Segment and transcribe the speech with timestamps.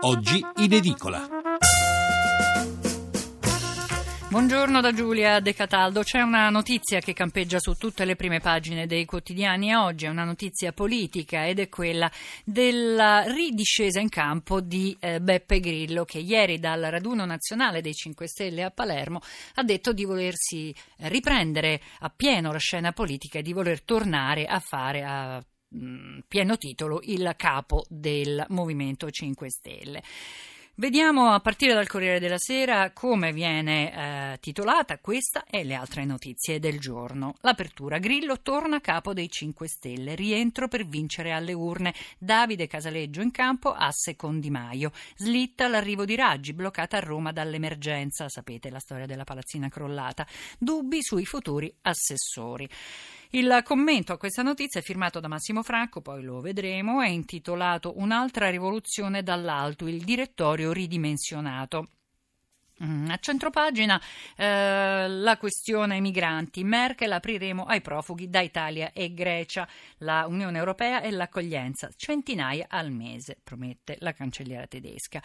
[0.00, 1.26] Oggi in edicola.
[4.28, 6.02] Buongiorno da Giulia De Cataldo.
[6.02, 10.24] C'è una notizia che campeggia su tutte le prime pagine dei quotidiani oggi, è una
[10.24, 12.10] notizia politica ed è quella
[12.44, 18.28] della ridiscesa in campo di eh, Beppe Grillo che ieri dal raduno nazionale dei 5
[18.28, 19.20] Stelle a Palermo
[19.54, 24.60] ha detto di volersi riprendere a pieno la scena politica e di voler tornare a
[24.60, 25.42] fare a
[25.74, 30.02] mm, pieno titolo il capo del Movimento 5 Stelle.
[30.78, 36.04] Vediamo a partire dal Corriere della Sera come viene eh, titolata questa e le altre
[36.04, 37.34] notizie del giorno.
[37.40, 37.96] L'apertura.
[37.96, 40.14] Grillo torna capo dei 5 Stelle.
[40.14, 41.94] Rientro per vincere alle urne.
[42.18, 44.92] Davide Casaleggio in campo, asse con Di Maio.
[45.16, 48.28] Slitta l'arrivo di Raggi, bloccata a Roma dall'emergenza.
[48.28, 50.26] Sapete la storia della palazzina crollata.
[50.58, 52.68] Dubbi sui futuri assessori.
[53.30, 57.94] Il commento a questa notizia è firmato da Massimo Franco, poi lo vedremo, è intitolato
[57.96, 61.88] Un'altra rivoluzione dall'alto, il direttorio ridimensionato.
[62.84, 63.98] Mm, a centropagina
[64.36, 66.62] eh, la questione migranti.
[66.62, 69.66] Merkel apriremo ai profughi da Italia e Grecia.
[69.98, 71.88] La Unione Europea e l'accoglienza.
[71.96, 75.22] Centinaia al mese, promette la cancelliera tedesca.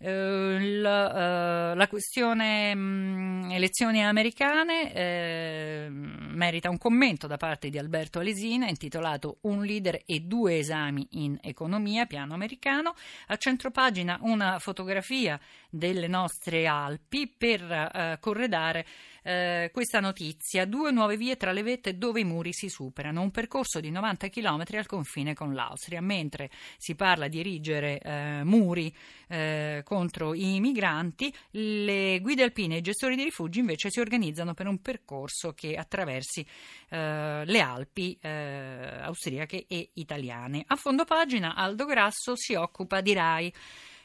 [0.00, 7.70] Eh, la, eh, la, questione mh, mm, elezioni americane eh, merita un commento da parte
[7.70, 12.94] di Alberto Alesina intitolato Un leader e due esami in economia, piano americano.
[13.28, 15.38] A centropagina una fotografia
[15.70, 18.86] delle nostre Alpi per eh, corredare
[19.22, 20.64] eh, questa notizia.
[20.64, 24.28] Due nuove vie tra le vette dove i muri si superano, un percorso di 90
[24.28, 28.94] km al confine con l'Austria, mentre si parla di erigere eh, muri
[29.28, 34.54] eh, contro i migranti, le guide alpine e i gestori di rifugi invece si organizzano
[34.54, 36.46] per un percorso che attraversi
[36.88, 40.64] eh, le Alpi eh, austriache e italiane.
[40.66, 43.52] A fondo pagina Aldo Grasso si occupa di RAI.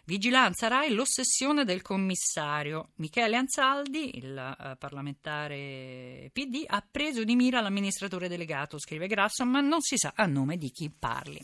[0.05, 2.89] Vigilanza RAI, l'ossessione del commissario.
[2.95, 9.61] Michele Anzaldi, il uh, parlamentare PD, ha preso di mira l'amministratore delegato, scrive Grasso, ma
[9.61, 11.41] non si sa a nome di chi parli.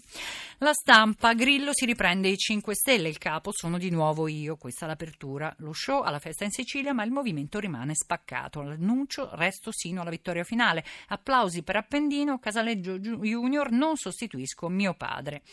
[0.57, 4.83] La stampa, Grillo si riprende i 5 Stelle, il capo sono di nuovo io, questa
[4.83, 5.55] è l'apertura.
[5.59, 8.61] Lo show alla festa in Sicilia, ma il movimento rimane spaccato.
[8.61, 10.83] L'annuncio, resto sino alla vittoria finale.
[11.07, 15.43] Applausi per Appendino, Casaleggio Junior, non sostituisco mio padre.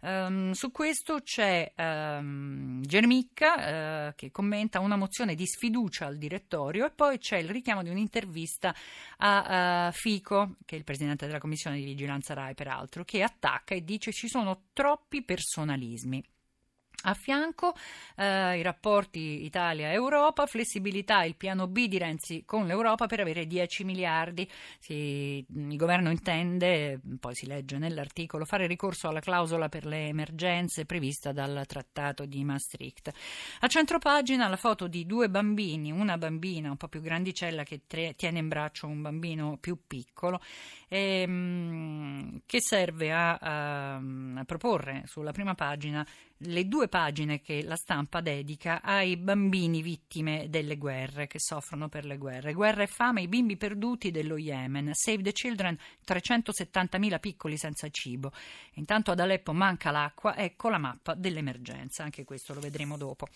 [0.00, 6.86] Um, su questo c'è um, Germicca uh, che commenta una mozione di sfiducia al direttorio
[6.86, 8.72] e poi c'è il richiamo di un'intervista
[9.16, 13.74] a uh, Fico, che è il presidente della commissione di vigilanza RAI peraltro, che attacca
[13.74, 16.22] e dice ci sono troppi personalismi.
[17.02, 17.74] A fianco
[18.16, 23.84] eh, i rapporti Italia-Europa, flessibilità, il piano B di Renzi con l'Europa per avere 10
[23.84, 24.50] miliardi.
[24.80, 30.86] Si, il governo intende, poi si legge nell'articolo, fare ricorso alla clausola per le emergenze
[30.86, 33.12] prevista dal trattato di Maastricht.
[33.60, 38.14] A centropagina la foto di due bambini, una bambina un po' più grandicella che tre,
[38.16, 40.40] tiene in braccio un bambino più piccolo,
[40.88, 46.04] ehm, che serve a, a, a proporre sulla prima pagina
[46.42, 52.04] le due pagine che la stampa dedica ai bambini vittime delle guerre, che soffrono per
[52.04, 52.52] le guerre.
[52.52, 54.90] Guerra e fame, i bimbi perduti dello Yemen.
[54.92, 55.76] Save the Children,
[56.06, 58.32] 370.000 piccoli senza cibo.
[58.74, 63.26] Intanto ad Aleppo manca l'acqua, ecco la mappa dell'emergenza, anche questo lo vedremo dopo.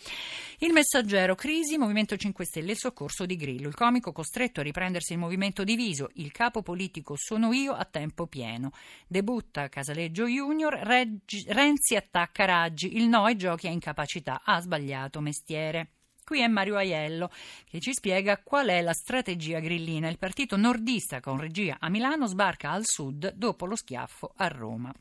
[0.59, 3.69] Il messaggero, crisi, Movimento 5 Stelle, il soccorso di Grillo.
[3.69, 8.27] Il comico costretto a riprendersi il movimento diviso, il capo politico sono io a tempo
[8.27, 8.71] pieno.
[9.09, 15.21] Debutta Casaleggio Junior, Reggi, Renzi attacca Raggi, il no ai giochi a incapacità, ha sbagliato
[15.21, 15.91] mestiere.
[16.25, 17.31] Qui è Mario Aiello
[17.65, 20.09] che ci spiega qual è la strategia grillina.
[20.09, 24.93] Il partito nordista con regia a Milano sbarca al sud dopo lo schiaffo a Roma.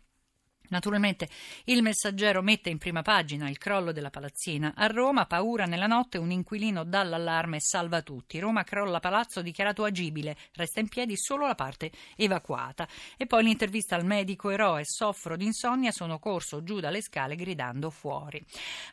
[0.72, 1.28] Naturalmente
[1.66, 4.74] il messaggero mette in prima pagina il crollo della palazzina.
[4.76, 8.40] A Roma, paura nella notte, un inquilino dà l'allarme e salva tutti.
[8.40, 12.88] Roma crolla palazzo dichiarato agibile, resta in piedi solo la parte evacuata.
[13.18, 17.90] E poi l'intervista al medico eroe, soffro di insonnia, sono corso giù dalle scale gridando
[17.90, 18.42] fuori.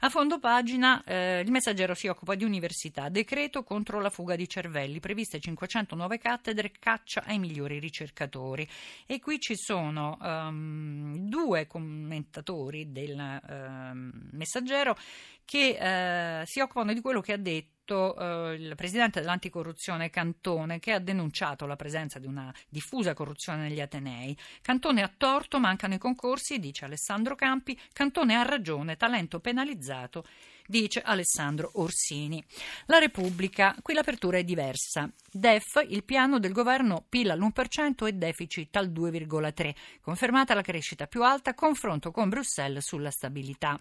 [0.00, 4.48] A fondo pagina eh, il messaggero si occupa di università, decreto contro la fuga di
[4.48, 8.68] cervelli, previste 500 nuove cattedre, caccia ai migliori ricercatori.
[9.06, 13.92] E qui ci sono um, due commentatori del eh,
[14.32, 14.96] Messaggero
[15.44, 20.92] che eh, si occupano di quello che ha detto eh, il presidente dell'anticorruzione Cantone, che
[20.92, 24.36] ha denunciato la presenza di una diffusa corruzione negli Atenei.
[24.60, 27.78] Cantone ha torto, mancano i concorsi, dice Alessandro Campi.
[27.92, 30.24] Cantone ha ragione, talento penalizzato
[30.68, 32.44] dice Alessandro Orsini.
[32.86, 35.10] La Repubblica, qui l'apertura è diversa.
[35.30, 39.74] DEF, il piano del governo PIL all'1% e deficit al 2,3%.
[40.02, 43.80] Confermata la crescita più alta, confronto con Bruxelles sulla stabilità.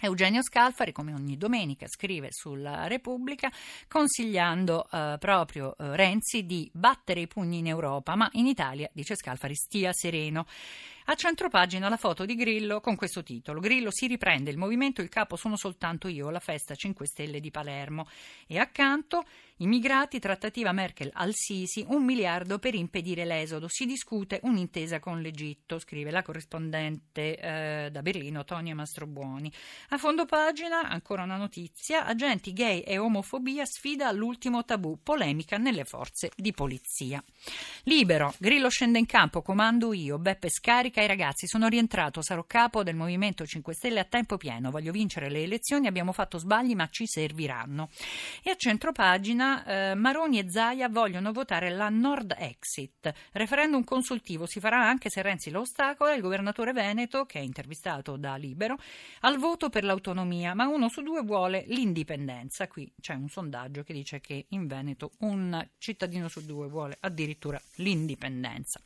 [0.00, 3.50] Eugenio Scalfari, come ogni domenica, scrive sulla Repubblica
[3.88, 9.16] consigliando eh, proprio eh, Renzi di battere i pugni in Europa, ma in Italia, dice
[9.16, 10.46] Scalfari, stia sereno.
[11.10, 13.60] A centropagina la foto di Grillo con questo titolo.
[13.60, 17.50] Grillo si riprende il movimento, il capo sono soltanto io, la festa 5 Stelle di
[17.50, 18.06] Palermo.
[18.46, 19.24] E accanto
[19.56, 23.68] immigrati, trattativa Merkel al Sisi, un miliardo per impedire l'esodo.
[23.70, 29.50] Si discute un'intesa con l'Egitto, scrive la corrispondente eh, da Berlino Tonia Mastrobuoni.
[29.88, 35.86] A fondo pagina, ancora una notizia, agenti gay e omofobia sfida all'ultimo tabù, polemica nelle
[35.86, 37.24] forze di polizia.
[37.84, 42.82] Libero, Grillo scende in campo, comando io, Beppe scarica ai ragazzi, sono rientrato, sarò capo
[42.82, 46.88] del Movimento 5 Stelle a tempo pieno, voglio vincere le elezioni, abbiamo fatto sbagli ma
[46.88, 47.88] ci serviranno.
[48.42, 54.60] E a centropagina eh, Maroni e Zaia vogliono votare la Nord Exit, referendum consultivo, si
[54.60, 58.76] farà anche se Renzi lo ostacola, il governatore Veneto, che è intervistato da Libero,
[59.20, 62.66] al voto per l'autonomia, ma uno su due vuole l'indipendenza.
[62.66, 67.60] Qui c'è un sondaggio che dice che in Veneto un cittadino su due vuole addirittura
[67.76, 68.80] l'indipendenza.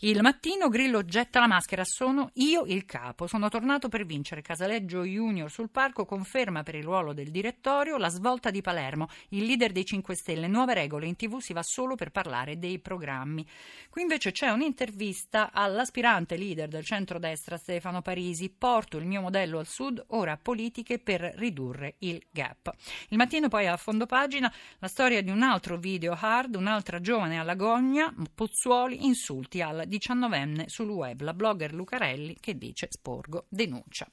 [0.00, 3.26] Il mattino Grillo getta Metta la maschera, sono io il capo.
[3.26, 4.40] Sono tornato per vincere.
[4.40, 9.44] Casaleggio Junior sul palco conferma per il ruolo del direttorio la svolta di Palermo, il
[9.44, 10.46] leader dei 5 Stelle.
[10.46, 13.46] Nuove regole, in tv si va solo per parlare dei programmi.
[13.90, 18.48] Qui invece c'è un'intervista all'aspirante leader del centrodestra Stefano Parisi.
[18.48, 22.74] Porto il mio modello al sud, ora politiche per ridurre il gap.
[23.10, 27.38] Il mattino poi a fondo pagina la storia di un altro video hard, un'altra giovane
[27.38, 34.08] alla gogna, Pozzuoli, insulti al 19enne sul web la blogger Lucarelli che dice sporgo denuncia.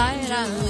[0.00, 0.69] Zaira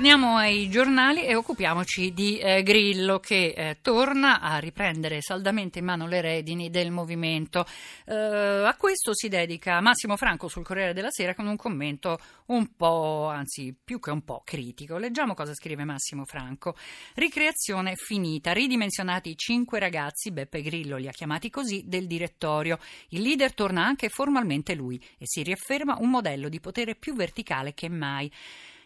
[0.00, 5.84] Torniamo ai giornali e occupiamoci di eh, Grillo che eh, torna a riprendere saldamente in
[5.84, 7.66] mano le redini del movimento.
[8.06, 12.74] Eh, a questo si dedica Massimo Franco sul Corriere della Sera con un commento un
[12.76, 14.96] po', anzi più che un po' critico.
[14.96, 16.76] Leggiamo cosa scrive Massimo Franco.
[17.12, 22.78] Ricreazione finita, ridimensionati i cinque ragazzi, Beppe Grillo li ha chiamati così, del direttorio.
[23.10, 27.74] Il leader torna anche formalmente lui e si riafferma un modello di potere più verticale
[27.74, 28.32] che mai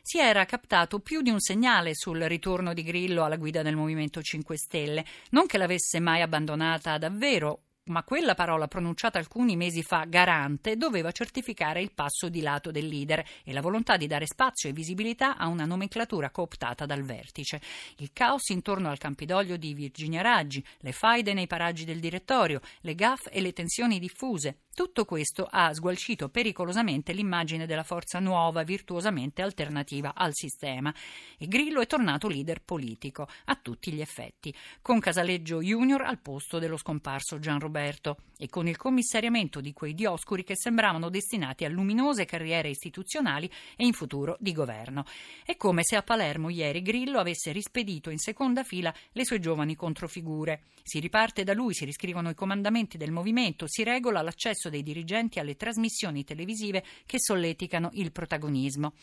[0.06, 4.20] si era captato più di un segnale sul ritorno di Grillo alla guida del Movimento
[4.20, 10.04] 5 Stelle, non che l'avesse mai abbandonata davvero, ma quella parola pronunciata alcuni mesi fa,
[10.04, 14.68] garante, doveva certificare il passo di lato del leader e la volontà di dare spazio
[14.68, 17.62] e visibilità a una nomenclatura cooptata dal vertice.
[17.96, 22.94] Il caos intorno al Campidoglio di Virginia Raggi, le faide nei paraggi del direttorio, le
[22.94, 29.40] gaffe e le tensioni diffuse, Tutto questo ha sgualcito pericolosamente l'immagine della forza nuova, virtuosamente
[29.40, 30.92] alternativa al sistema.
[31.38, 34.52] E Grillo è tornato leader politico, a tutti gli effetti,
[34.82, 39.94] con Casaleggio Junior al posto dello scomparso Gian Roberto e con il commissariamento di quei
[39.94, 45.04] dioscuri che sembravano destinati a luminose carriere istituzionali e in futuro di governo.
[45.44, 49.76] È come se a Palermo ieri Grillo avesse rispedito in seconda fila le sue giovani
[49.76, 50.64] controfigure.
[50.82, 55.38] Si riparte da lui, si riscrivono i comandamenti del movimento, si regola l'accesso dei dirigenti
[55.38, 58.94] alle trasmissioni televisive che solleticano il protagonismo.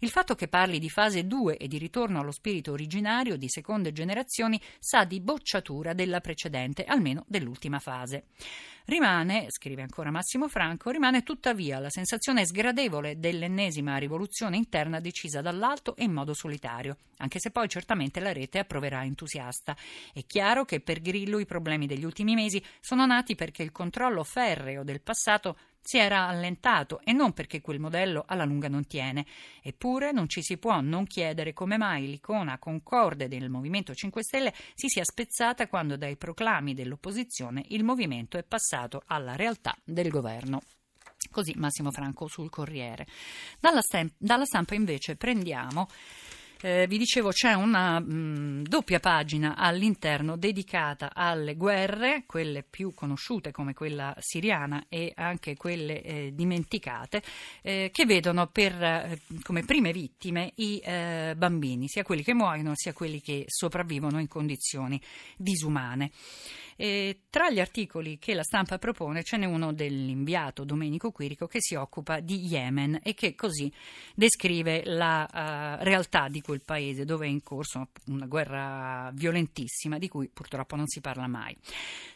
[0.00, 3.92] Il fatto che parli di fase 2 e di ritorno allo spirito originario di seconde
[3.92, 8.26] generazioni sa di bocciatura della precedente, almeno dell'ultima fase.
[8.86, 15.96] Rimane, scrive ancora Massimo Franco, rimane tuttavia la sensazione sgradevole dell'ennesima rivoluzione interna decisa dall'alto
[15.96, 19.74] e in modo solitario, anche se poi certamente la rete approverà entusiasta.
[20.12, 24.22] È chiaro che per Grillo i problemi degli ultimi mesi sono nati perché il controllo
[24.22, 29.26] ferreo del passato si era allentato e non perché quel modello alla lunga non tiene.
[29.62, 34.54] Eppure non ci si può non chiedere come mai l'icona concorde del Movimento 5 Stelle
[34.74, 40.62] si sia spezzata quando dai proclami dell'opposizione il movimento è passato alla realtà del governo.
[41.30, 43.06] Così Massimo Franco sul Corriere.
[43.60, 45.88] Dalla, stampa, dalla stampa invece prendiamo
[46.64, 52.94] eh, vi dicevo c'è una mh, mm, doppia pagina all'interno dedicata alle guerre, quelle più
[52.94, 57.22] conosciute come quella siriana e anche quelle eh, dimenticate,
[57.60, 62.72] eh, che vedono per, eh, come prime vittime i eh, bambini, sia quelli che muoiono
[62.74, 64.98] sia quelli che sopravvivono in condizioni
[65.36, 66.12] disumane.
[66.76, 71.60] E tra gli articoli che la stampa propone ce n'è uno dell'inviato Domenico Quirico che
[71.60, 73.72] si occupa di Yemen e che così
[74.14, 75.28] descrive la
[75.80, 80.76] uh, realtà di quel paese dove è in corso una guerra violentissima di cui purtroppo
[80.76, 81.56] non si parla mai.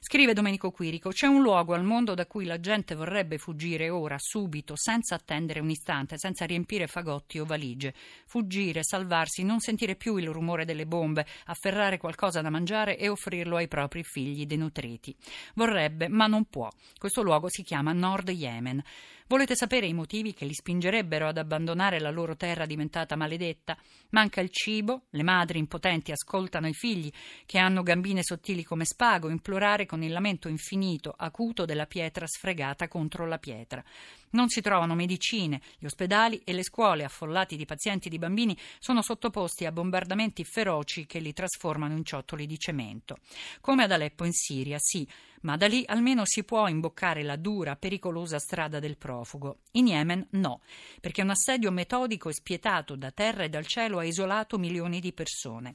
[0.01, 4.17] Scrive Domenico Quirico: C'è un luogo al mondo da cui la gente vorrebbe fuggire ora,
[4.19, 7.95] subito, senza attendere un istante, senza riempire fagotti o valigie.
[8.27, 13.57] Fuggire, salvarsi, non sentire più il rumore delle bombe, afferrare qualcosa da mangiare e offrirlo
[13.57, 15.15] ai propri figli denutriti.
[15.55, 16.69] Vorrebbe, ma non può.
[16.99, 18.83] Questo luogo si chiama Nord Yemen.
[19.31, 23.77] Volete sapere i motivi che li spingerebbero ad abbandonare la loro terra diventata maledetta?
[24.13, 27.13] Manca il cibo, le madri impotenti ascoltano i figli
[27.45, 32.89] che hanno gambine sottili come spago implorare con il lamento infinito, acuto della pietra sfregata
[32.89, 33.85] contro la pietra.
[34.31, 38.57] Non si trovano medicine, gli ospedali e le scuole affollati di pazienti e di bambini
[38.79, 43.19] sono sottoposti a bombardamenti feroci che li trasformano in ciottoli di cemento.
[43.61, 45.07] Come ad Aleppo in Siria, sì,
[45.43, 49.61] ma da lì almeno si può imboccare la dura, pericolosa strada del profugo.
[49.73, 50.63] In Yemen no,
[51.01, 55.13] perché un assedio metodico e spietato da terra e dal cielo ha isolato milioni di
[55.13, 55.75] persone.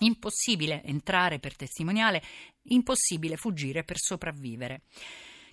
[0.00, 2.22] Impossibile entrare per testimoniale,
[2.64, 4.82] impossibile fuggire per sopravvivere.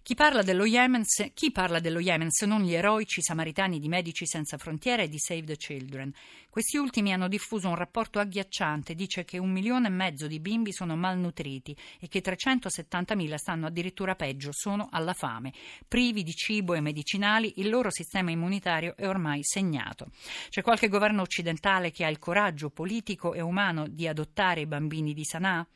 [0.07, 4.57] Chi parla, Yemen, chi parla dello Yemen se non gli eroici samaritani di Medici Senza
[4.57, 6.13] Frontiere e di Save the Children?
[6.49, 10.71] Questi ultimi hanno diffuso un rapporto agghiacciante, dice che un milione e mezzo di bimbi
[10.71, 15.51] sono malnutriti e che 370.000 stanno addirittura peggio, sono alla fame.
[15.85, 20.11] Privi di cibo e medicinali, il loro sistema immunitario è ormai segnato.
[20.47, 25.13] C'è qualche governo occidentale che ha il coraggio politico e umano di adottare i bambini
[25.13, 25.67] di Sana'a?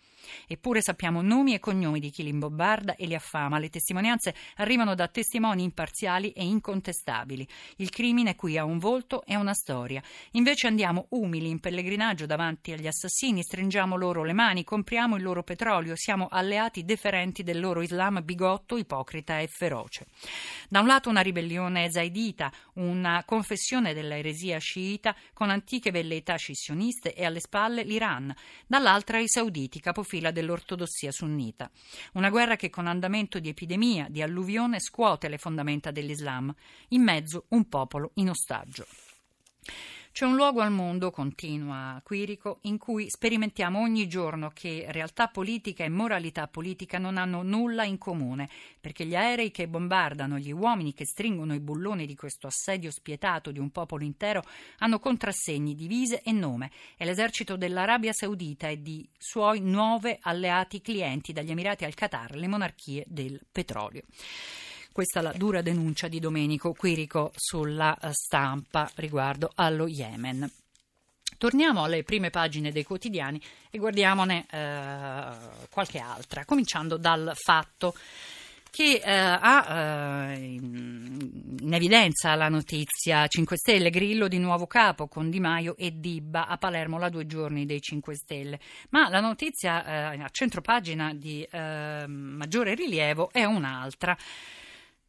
[0.48, 3.60] Eppure sappiamo nomi e cognomi di chi li imbombarda e li affama.
[3.60, 7.48] Le testimonianze arrivano da testimoni imparziali e incontestabili.
[7.78, 10.02] Il crimine qui ha un volto e una storia.
[10.32, 15.44] Invece andiamo umili in pellegrinaggio davanti agli assassini, stringiamo loro le mani, compriamo il loro
[15.44, 20.06] petrolio, siamo alleati deferenti del loro Islam bigotto, ipocrita e feroce.
[20.70, 27.26] Da un lato una ribellione zaidita, una confessione dell'eresia sciita con antiche velleità scissioniste e
[27.26, 28.34] alle spalle l'Iran,
[28.68, 31.72] dall'altra i sauditi, capofila fila dell'ortodossia sunnita.
[32.16, 36.54] Una guerra che con andamento di epidemia, di alluvione, scuote le fondamenta dell'Islam.
[36.90, 38.86] In mezzo un popolo in ostaggio.
[40.14, 45.86] C'è un luogo al mondo, continua Quirico, in cui sperimentiamo ogni giorno che realtà politica
[45.86, 48.50] e moralità politica non hanno nulla in comune,
[48.82, 53.52] perché gli aerei che bombardano, gli uomini che stringono i bulloni di questo assedio spietato
[53.52, 54.44] di un popolo intero
[54.80, 56.72] hanno contrassegni, divise e nome.
[56.98, 62.48] È l'esercito dell'Arabia Saudita e di suoi nuove alleati clienti, dagli Emirati al Qatar, le
[62.50, 64.04] monarchie del petrolio.
[64.94, 70.52] Questa è la dura denuncia di Domenico Quirico sulla eh, stampa riguardo allo Yemen.
[71.38, 75.26] Torniamo alle prime pagine dei quotidiani e guardiamone eh,
[75.70, 77.96] qualche altra, cominciando dal fatto
[78.70, 85.30] che eh, ha eh, in evidenza la notizia 5 Stelle, Grillo di nuovo capo con
[85.30, 88.60] Di Maio e Dibba a Palermo la due giorni dei 5 Stelle.
[88.90, 94.18] Ma la notizia eh, a centropagina di eh, maggiore rilievo è un'altra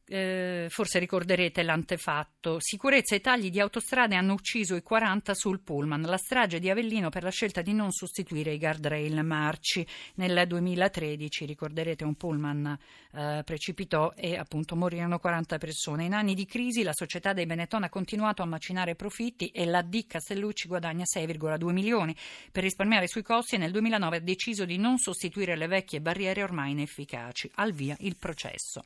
[0.07, 2.59] eh, forse ricorderete l'antefatto.
[2.61, 6.03] Sicurezza e tagli di autostrade hanno ucciso i 40 sul pullman.
[6.03, 9.87] La strage di Avellino per la scelta di non sostituire i guardrail marci.
[10.15, 12.79] Nel 2013, ricorderete, un pullman
[13.13, 16.05] eh, precipitò e appunto morirono 40 persone.
[16.05, 19.83] In anni di crisi la società dei Benetton ha continuato a macinare profitti e la
[19.83, 22.15] D Castellucci guadagna 6,2 milioni.
[22.51, 26.73] Per risparmiare sui costi nel 2009 ha deciso di non sostituire le vecchie barriere ormai
[26.73, 27.51] inefficaci.
[27.55, 28.83] Al via il processo.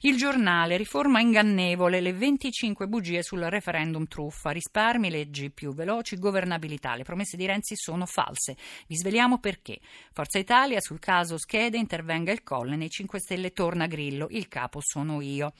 [0.00, 6.18] Il giornale giornale, riforma ingannevole, le 25 bugie sul referendum truffa, risparmi, leggi più veloci,
[6.18, 6.94] governabilità.
[6.94, 8.54] Le promesse di Renzi sono false.
[8.86, 9.78] Vi sveliamo perché.
[10.12, 14.80] Forza Italia sul caso schede intervenga il Colle, nei 5 Stelle torna Grillo, il capo
[14.82, 15.54] sono io.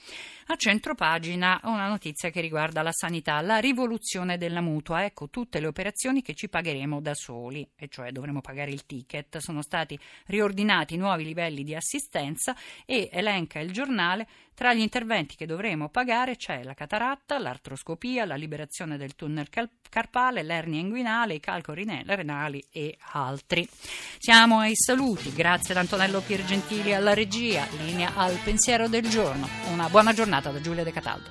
[0.49, 5.04] A centro pagina una notizia che riguarda la sanità, la rivoluzione della mutua.
[5.04, 9.38] Ecco tutte le operazioni che ci pagheremo da soli, e cioè dovremo pagare il ticket.
[9.38, 12.54] Sono stati riordinati nuovi livelli di assistenza
[12.85, 14.28] e elenca il giornale
[14.67, 19.47] tra gli interventi che dovremo pagare c'è la cataratta, l'artroscopia, la liberazione del tunnel
[19.89, 23.65] carpale, l'ernia inguinale, i calcoli renali e altri.
[24.19, 29.49] Siamo ai saluti, grazie ad Antonello Piergentili alla regia, linea al pensiero del giorno.
[29.71, 31.31] Una buona giornata da Giulia De Cataldo.